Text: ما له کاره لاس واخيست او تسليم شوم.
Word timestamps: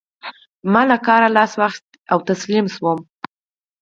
ما 0.71 0.81
له 0.89 0.97
کاره 1.07 1.29
لاس 1.35 1.51
واخيست 1.59 1.91
او 2.11 2.19
تسليم 2.29 2.65
شوم. 2.75 2.99